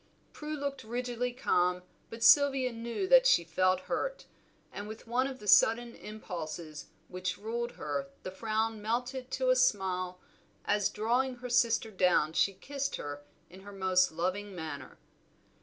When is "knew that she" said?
2.71-3.43